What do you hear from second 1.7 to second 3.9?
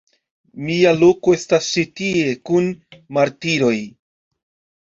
ĉi tie, kun martiroj!